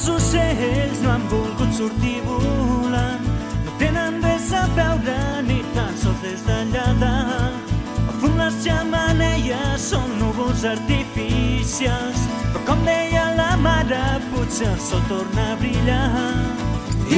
[0.00, 3.24] Els ocells no han volgut sortir volant,
[3.66, 7.74] no tenen res a veure ni tan sols des d'allà dalt.
[8.06, 14.00] Al fum les xamaneies són núvols artificials, però com deia la mare,
[14.32, 16.32] potser el sol torna a brillar.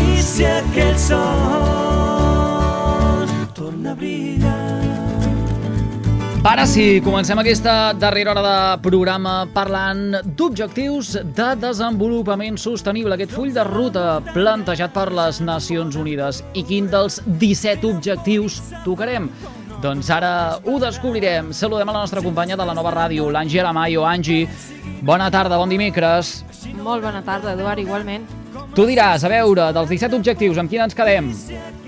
[0.03, 1.23] I si aquell sol
[3.55, 5.12] torna a brillar...
[6.43, 13.53] Ara sí, comencem aquesta darrera hora de programa parlant d'objectius de desenvolupament sostenible, aquest full
[13.55, 16.43] de ruta plantejat per les Nacions Unides.
[16.59, 19.31] I quin dels 17 objectius tocarem?
[19.87, 21.55] Doncs ara ho descobrirem.
[21.55, 24.03] Saludem a la nostra companya de la nova ràdio, l'Angie Aramayo.
[24.03, 24.51] Angie,
[25.07, 26.41] bona tarda, bon dimecres.
[26.83, 28.42] Molt bona tarda, Eduard, igualment.
[28.73, 31.27] Tu diràs, a veure, dels 17 objectius, amb quin ens quedem?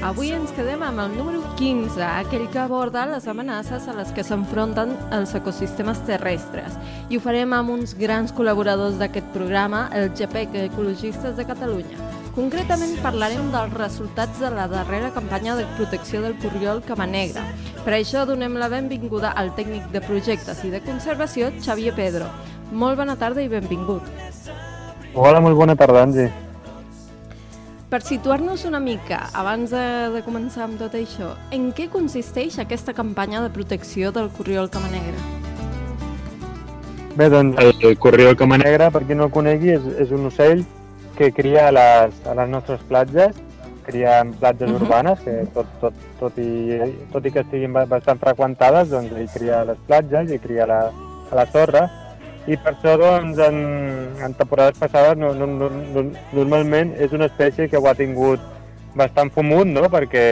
[0.04, 4.20] Avui ens quedem amb el número 15, aquell que aborda les amenaces a les que
[4.26, 6.76] s'enfronten els ecosistemes terrestres.
[7.08, 12.10] I ho farem amb uns grans col·laboradors d'aquest programa, el GPEC Ecologistes de Catalunya.
[12.36, 17.48] Concretament parlarem dels resultats de la darrera campanya de protecció del corriol Cama Negra.
[17.80, 22.28] Per això donem la benvinguda al tècnic de projectes i de conservació, Xavier Pedro.
[22.76, 24.04] Molt bona tarda i benvingut.
[25.14, 26.43] Hola, molt bona tarda, Angie.
[27.94, 32.90] Per situar-nos una mica, abans de, de començar amb tot això, en què consisteix aquesta
[32.90, 35.20] campanya de protecció del corriol Cama Negra?
[37.14, 40.26] Bé, doncs el, el corriol cama negra, per qui no el conegui, és, és un
[40.26, 40.64] ocell
[41.14, 43.38] que cria a les, a les nostres platges,
[43.86, 44.80] cria en platges uh Mhm.
[44.80, 44.86] -huh.
[44.88, 46.80] urbanes, que tot, tot, tot, i,
[47.12, 50.64] tot i que estiguin ba- bastant freqüentades, doncs ell cria a les platges i cria
[50.64, 50.80] a la,
[51.30, 51.88] a la sorra,
[52.46, 53.60] i per això doncs, en,
[54.20, 56.02] en temporades passades no, no, no, no,
[56.36, 58.42] normalment és una espècie que ho ha tingut
[58.94, 59.88] bastant fumut, no?
[59.92, 60.26] perquè,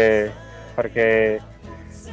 [0.77, 1.09] perquè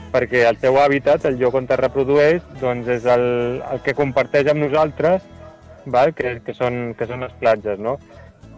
[0.09, 3.25] perquè el seu hàbitat, el lloc on es reprodueix, doncs és el,
[3.71, 5.21] el que comparteix amb nosaltres,
[5.85, 6.13] val?
[6.17, 7.97] Que, que, són, que són les platges, no?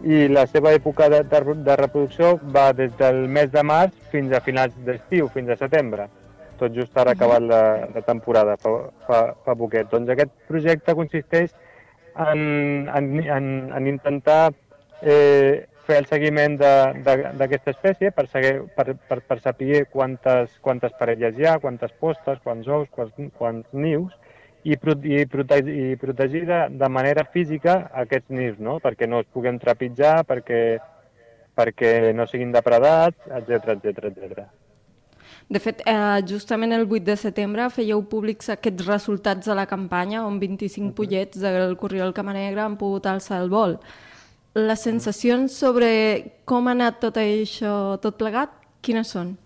[0.02, 4.32] I la seva època de, de, de reproducció va des del mes de març fins
[4.34, 6.08] a finals d'estiu, fins a setembre,
[6.62, 7.62] tot just ara acabat la,
[7.94, 8.72] la temporada, fa,
[9.08, 9.90] fa, fa poquet.
[9.90, 11.52] Doncs aquest projecte consisteix
[12.16, 14.52] en, en, en, en intentar
[15.02, 21.38] eh, fer el seguiment d'aquesta espècie per, seguir, per, per, per saber quantes, quantes parelles
[21.38, 24.14] hi ha, quantes postes, quants ous, quants, quants nius,
[24.62, 28.78] i, i, i protegir de, de manera física aquests nius, no?
[28.84, 30.62] perquè no es puguin trepitjar, perquè,
[31.58, 34.44] perquè no siguin depredats, etc etc etc.
[35.52, 40.22] De fet, eh, justament el 8 de setembre fèieu públics aquests resultats de la campanya
[40.24, 43.76] on 25 pollets del corriol Cama Negra han pogut alçar el vol.
[44.56, 45.90] Les sensacions sobre
[46.48, 49.36] com ha anat tot això, tot plegat, quines són?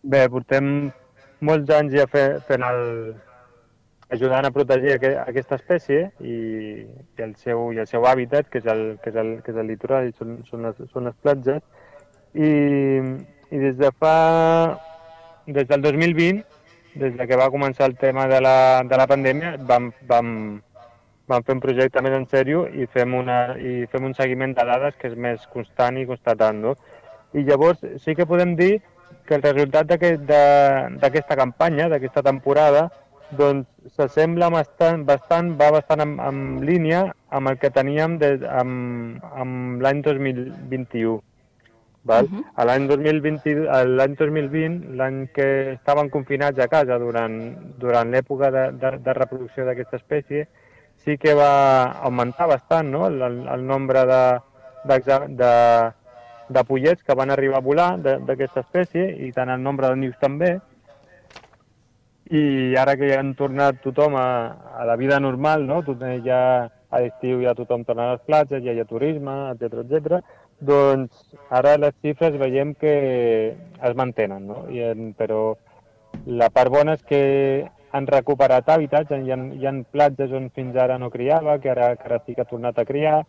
[0.00, 0.88] Bé, portem
[1.44, 2.84] molts anys ja fe, fent el,
[4.16, 6.36] ajudant a protegir aqu aquesta espècie i,
[6.88, 9.60] i, el seu, i el seu hàbitat, que és el, que és el, que és
[9.60, 11.60] el litoral i són, són, les, són les platges.
[12.32, 12.48] I,
[13.50, 14.14] i des de fa...
[15.46, 16.42] des del 2020,
[17.00, 20.28] des de que va començar el tema de la, de la pandèmia, vam, vam,
[21.28, 24.66] vam fer un projecte més en sèrio i fem, una, i fem un seguiment de
[24.68, 26.60] dades que és més constant i constatant.
[26.66, 26.74] No?
[27.32, 28.74] I llavors sí que podem dir
[29.28, 32.88] que el resultat d'aquesta aquest, campanya, d'aquesta temporada,
[33.38, 39.24] doncs s'assembla bastant, bastant, va bastant en, en línia amb el que teníem de, amb,
[39.36, 41.18] amb l'any 2021.
[42.08, 42.24] Val?
[42.24, 42.64] Uh -huh.
[42.66, 43.54] L'any 2020,
[43.98, 47.36] l'any 2020, l'any que estaven confinats a casa durant,
[47.78, 50.48] durant l'època de, de, de reproducció d'aquesta espècie,
[51.04, 53.06] sí que va augmentar bastant no?
[53.06, 54.22] el, el nombre de,
[54.84, 55.52] de, de,
[56.48, 60.18] de pollets que van arribar a volar d'aquesta espècie i tant el nombre de nius
[60.20, 60.58] també.
[62.30, 64.28] I ara que ja han tornat tothom a,
[64.80, 65.80] a la vida normal, no?
[66.24, 70.20] Ja a l'estiu ja tothom torna a les platges, ja hi ha turisme, etc etc.
[70.58, 72.92] doncs ara les xifres veiem que
[73.56, 74.62] es mantenen, no?
[74.70, 75.56] I en, però
[76.26, 77.22] la part bona és que
[77.92, 81.94] han recuperat hàbitats, hi ha, hi ha platges on fins ara no criava, que ara,
[81.96, 83.22] que ara sí que ha tornat a criar.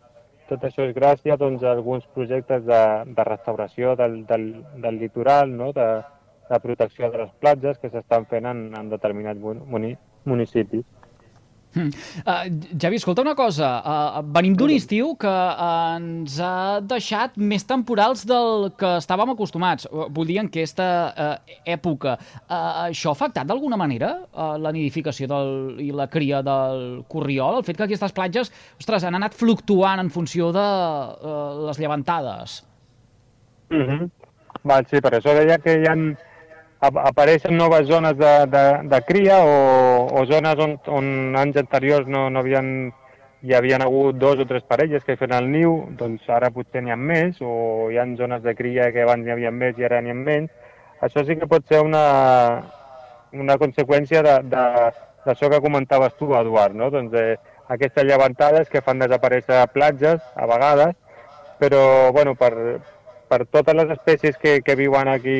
[0.50, 2.80] Tot això és gràcies doncs, a alguns projectes de,
[3.16, 4.48] de restauració del, del,
[4.82, 5.70] del litoral, no?
[5.72, 5.88] de,
[6.50, 9.94] de protecció de les platges que s'estan fent en, en determinats muni,
[10.26, 10.84] municipis.
[11.74, 11.90] Mm.
[12.26, 13.68] Uh, Javi, escolta una cosa.
[13.80, 19.86] Uh, venim d'un estiu que uh, ens ha deixat més temporals del que estàvem acostumats.
[19.90, 22.16] Vull dir, en aquesta uh, època.
[22.42, 25.52] Uh, això ha afectat d'alguna manera uh, la nidificació del,
[25.82, 27.60] i la cria del corriol?
[27.60, 28.50] El fet que aquestes platges
[28.80, 32.64] ostres, han anat fluctuant en funció de uh, les llevantades?
[33.70, 34.10] Mm -hmm.
[34.64, 35.94] Val, sí, per això deia que hi ha
[36.80, 42.28] apareixen noves zones de, de, de cria o, o zones on, on anys anteriors no,
[42.32, 42.90] no havien,
[43.44, 46.94] hi havien hagut dos o tres parelles que feien el niu, doncs ara potser n'hi
[46.94, 50.00] ha més, o hi ha zones de cria que abans n'hi havia més i ara
[50.00, 50.50] n'hi ha menys.
[51.04, 52.04] Això sí que pot ser una,
[53.32, 56.90] una conseqüència d'això que comentaves tu, Eduard, no?
[56.92, 57.36] doncs, eh,
[57.68, 60.96] aquestes llevantades que fan desaparèixer platges a vegades,
[61.60, 62.80] però bueno, per,
[63.28, 65.38] per totes les espècies que, que viuen aquí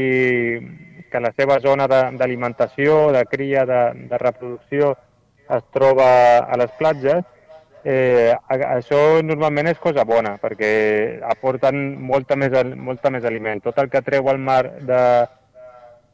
[1.10, 4.94] que la seva zona d'alimentació, de, de cria, de, de reproducció
[5.50, 6.06] es troba
[6.46, 7.24] a les platges,
[7.84, 10.70] eh, això normalment és cosa bona, perquè
[11.26, 13.62] aporten molta més, molta més aliment.
[13.64, 15.02] Tot el que treu al mar de,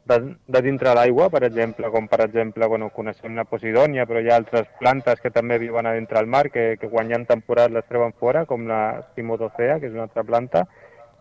[0.07, 0.17] de,
[0.47, 4.39] de dintre l'aigua, per exemple, com per exemple, bueno, coneixem la posidònia, però hi ha
[4.39, 7.77] altres plantes que també viuen a dintre el mar, que, que quan hi ha temporada
[7.77, 8.81] les treuen fora, com la
[9.15, 10.65] Simodocea, que és una altra planta,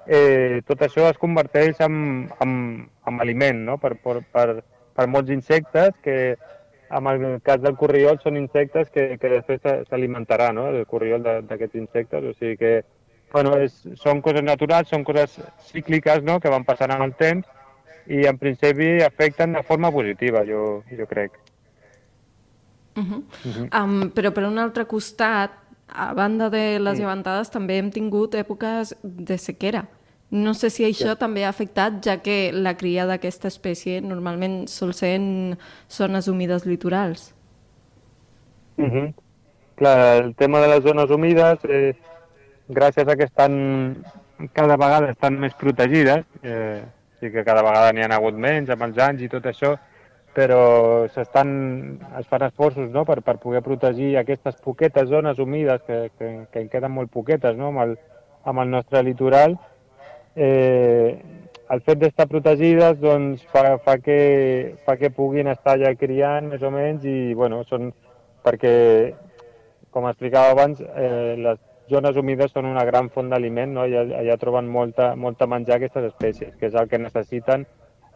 [0.07, 2.53] eh, tot això es converteix en, en,
[3.07, 3.79] en aliment no?
[3.79, 4.63] per, per, per,
[4.97, 6.37] per molts insectes que
[6.91, 10.69] en el cas del corriol són insectes que, que després s'alimentarà no?
[10.71, 12.73] el corriol d'aquests insectes, o sigui que
[13.33, 16.39] bueno, és, són coses naturals, són coses cícliques no?
[16.41, 17.47] que van passant amb el temps
[18.07, 21.33] i en principi afecten de forma positiva, jo, jo crec.
[22.97, 23.23] Uh -huh.
[23.45, 23.83] Uh -huh.
[23.83, 25.51] Um, però per un altre costat,
[25.89, 29.87] a banda de les llevantades, també hem tingut èpoques de sequera.
[30.31, 31.21] No sé si això sí.
[31.21, 35.29] també ha afectat, ja que la cria d'aquesta espècie normalment sol ser en
[35.91, 37.33] zones humides litorals.
[38.77, 39.15] Uh -huh.
[39.77, 41.95] Clar, el tema de les zones humides, eh,
[42.69, 44.03] gràcies a que estan
[44.53, 46.83] cada vegada estan més protegides, eh,
[47.21, 49.77] sí que cada vegada n'hi ha hagut menys amb els anys i tot això,
[50.37, 53.07] però s'estan, es fan esforços no?
[53.09, 57.57] per, per poder protegir aquestes poquetes zones humides, que, que, que en queden molt poquetes
[57.57, 57.73] no?
[57.73, 57.97] amb, el,
[58.45, 59.57] amb el nostre litoral,
[60.37, 61.17] eh,
[61.75, 64.19] el fet d'estar protegides doncs, fa, fa, que,
[64.87, 67.91] fa que puguin estar allà criant més o menys i bueno, són
[68.47, 68.75] perquè,
[69.91, 71.59] com explicava abans, eh, les
[71.91, 73.87] zones humides són una gran font d'aliment, no?
[73.87, 77.67] allà, allà troben molta, molta menjar aquestes espècies, que és el que necessiten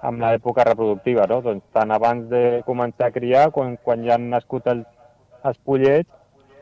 [0.07, 1.41] amb l'època reproductiva, no?
[1.45, 4.87] doncs, tant abans de començar a criar, quan, quan ja han nascut els,
[5.47, 6.11] els pollets,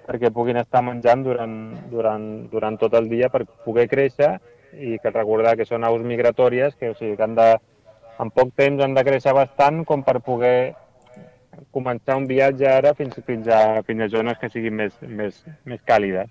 [0.08, 1.56] perquè puguin estar menjant durant,
[1.92, 4.38] durant, durant tot el dia per poder créixer
[4.74, 7.48] i que recordar que són aus migratòries que, o sigui, que han de,
[8.20, 10.74] en poc temps han de créixer bastant com per poder
[11.74, 15.80] començar un viatge ara fins, fins, a, fins a zones que siguin més, més, més
[15.86, 16.30] càlides.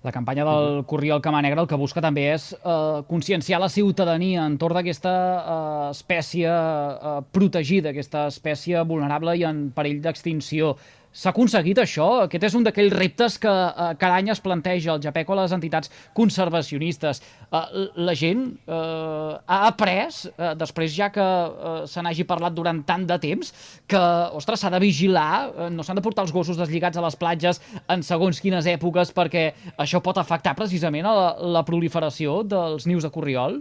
[0.00, 4.46] La campanya del Corriol Cama Negra el que busca també és eh, conscienciar la ciutadania
[4.48, 10.72] entorn d'aquesta eh, espècie eh, protegida, aquesta espècie vulnerable i en perill d'extinció.
[11.10, 12.04] S'ha aconseguit això?
[12.24, 15.54] Aquest és un d'aquells reptes que eh, cada any es planteja el JAPEC o les
[15.56, 17.18] entitats conservacionistes.
[17.50, 17.62] Eh,
[17.98, 23.08] la gent eh, ha après, eh, després ja que eh, se n'hagi parlat durant tant
[23.08, 23.50] de temps,
[23.90, 24.02] que,
[24.38, 27.58] ostres, s'ha de vigilar, eh, no s'han de portar els gossos deslligats a les platges
[27.90, 29.48] en segons quines èpoques perquè
[29.82, 31.26] això pot afectar precisament a la,
[31.58, 33.58] la proliferació dels nius de corriol?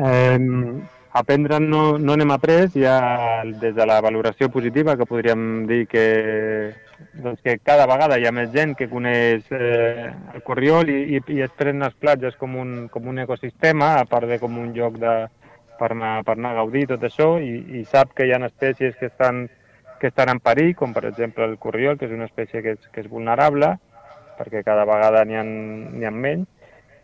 [0.00, 5.86] Um aprendre no, no n'hem après, ja des de la valoració positiva, que podríem dir
[5.90, 6.04] que,
[7.18, 11.22] doncs que cada vegada hi ha més gent que coneix eh, el Corriol i, i,
[11.34, 14.70] i es pren les platges com un, com un ecosistema, a part de com un
[14.76, 15.14] lloc de,
[15.80, 18.94] per, anar, per anar a gaudir tot això, i, i sap que hi ha espècies
[19.00, 19.48] que estan,
[20.00, 22.88] que estan en perill, com per exemple el Corriol, que és una espècie que és,
[22.94, 23.74] que és vulnerable,
[24.38, 26.46] perquè cada vegada n'hi ha, ha menys.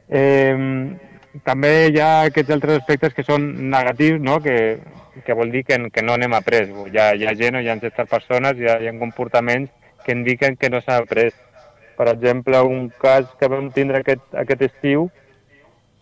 [0.07, 0.55] Eh,
[1.45, 4.39] també hi ha aquests altres aspectes que són negatius, no?
[4.43, 4.79] que,
[5.25, 6.67] que vol dir que, que no anem après.
[6.93, 9.71] Hi ha, hi ha gent hi ha certes persones, hi ha, hi ha comportaments
[10.05, 11.33] que indiquen que no s'ha après.
[11.97, 15.09] Per exemple, un cas que vam tindre aquest, aquest estiu,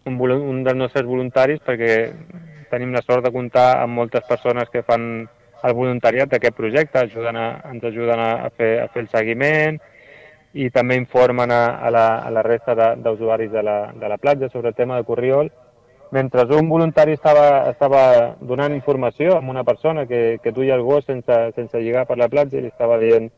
[0.05, 1.95] un, un dels nostres voluntaris, perquè
[2.71, 5.27] tenim la sort de comptar amb moltes persones que fan
[5.65, 9.79] el voluntariat d'aquest projecte, ajuden a, ens ajuden a, fer, a fer el seguiment,
[10.55, 14.19] i també informen a, a, la, a la resta d'usuaris de, de, la, de la
[14.19, 15.51] platja sobre el tema de Corriol,
[16.15, 21.05] mentre un voluntari estava, estava donant informació a una persona que, que duia el gos
[21.07, 23.33] sense, sense lligar per la platja i li estava dient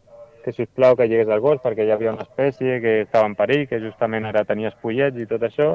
[0.44, 3.26] que si us plau que lligués el gos perquè hi havia una espècie que estava
[3.26, 5.72] en perill, que justament ara tenia espollets i tot això,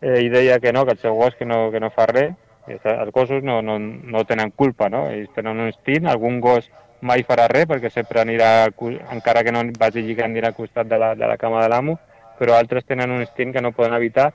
[0.00, 2.32] eh, i deia que no, que el seu gos que no, que no fa res,
[2.66, 5.04] els gossos no, no, no tenen culpa, no?
[5.10, 6.66] Ells tenen un instint, algun gos
[7.00, 8.68] mai farà res perquè sempre anirà,
[9.12, 11.98] encara que no vagi lligant, anirà al costat de la, de la cama de l'amo,
[12.38, 14.32] però altres tenen un instint que no poden evitar.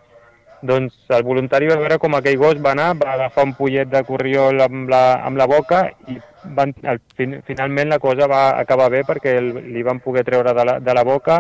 [0.62, 4.03] Doncs el voluntari va veure com aquell gos va anar, va agafar un pollet de
[4.06, 8.91] corriol amb la, amb la boca i van, el, fin, finalment la cosa va acabar
[8.94, 11.39] bé perquè el, li van poder treure de la, de la boca,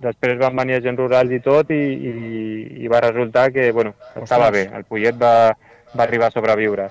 [0.00, 2.14] després van venir agents rurals i tot i, i,
[2.80, 5.52] i va resultar que bueno, estava bé, el pollet va,
[5.92, 6.88] va arribar a sobreviure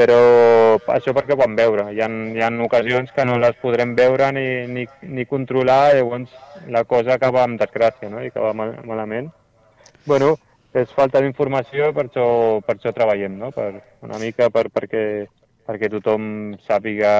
[0.00, 1.90] però això perquè ho vam veure.
[1.92, 6.32] Hi ha, hi ha ocasions que no les podrem veure ni, ni, ni controlar, llavors
[6.72, 8.22] la cosa acaba amb desgràcia no?
[8.24, 9.28] i acaba mal, malament.
[10.06, 10.32] bueno,
[10.72, 12.24] és falta d'informació, per això,
[12.64, 13.52] per això treballem, no?
[13.52, 13.68] per,
[14.06, 15.04] una mica per, perquè,
[15.68, 17.12] perquè tothom sàpiga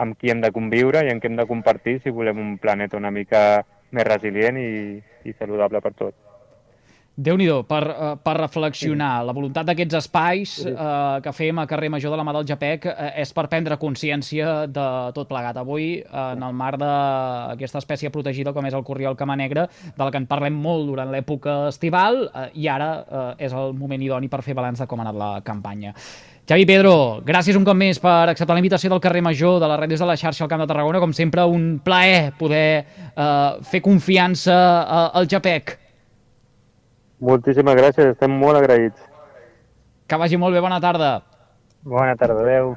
[0.00, 3.00] amb qui hem de conviure i amb qui hem de compartir si volem un planeta
[3.00, 4.72] una mica més resilient i,
[5.26, 6.29] i saludable per tots
[7.20, 9.10] déu nhi per, uh, per reflexionar.
[9.20, 9.28] Sí.
[9.28, 12.88] La voluntat d'aquests espais uh, que fem a carrer Major de la Mà del Japec
[12.88, 14.86] uh, és per prendre consciència de
[15.16, 15.60] tot plegat.
[15.60, 20.02] Avui, uh, en el marc d'aquesta espècie protegida com és el corriol cama negra, de
[20.02, 24.00] la que en parlem molt durant l'època estival, uh, i ara uh, és el moment
[24.00, 25.94] idoni per fer balanç de com ha anat la campanya.
[26.50, 29.78] Xavi Pedro, gràcies un cop més per acceptar la invitació del carrer Major de les
[29.78, 30.98] ràdios de la xarxa al Camp de Tarragona.
[30.98, 35.76] Com sempre, un plaer poder uh, fer confiança uh, al Japec.
[37.20, 39.00] Moltíssimes gràcies, estem molt agraïts.
[40.08, 41.10] Que vagi molt bé, bona tarda.
[41.94, 42.68] Bona tarda, adeu.